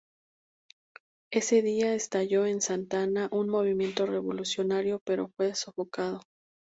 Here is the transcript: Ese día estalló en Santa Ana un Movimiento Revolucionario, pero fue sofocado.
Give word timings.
Ese 1.31 1.61
día 1.61 1.93
estalló 1.93 2.47
en 2.47 2.59
Santa 2.61 3.03
Ana 3.03 3.29
un 3.31 3.49
Movimiento 3.49 4.07
Revolucionario, 4.07 4.99
pero 5.05 5.29
fue 5.37 5.53
sofocado. 5.53 6.23